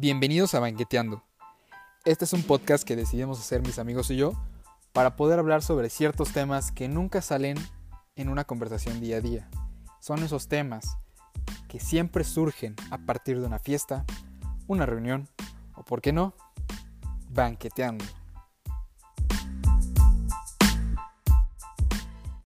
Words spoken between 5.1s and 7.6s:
poder hablar sobre ciertos temas que nunca salen